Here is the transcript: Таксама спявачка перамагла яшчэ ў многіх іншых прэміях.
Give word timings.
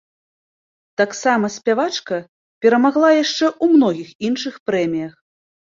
Таксама 1.01 1.45
спявачка 1.57 2.15
перамагла 2.65 3.09
яшчэ 3.23 3.47
ў 3.63 3.79
многіх 3.79 4.09
іншых 4.31 4.55
прэміях. 4.69 5.13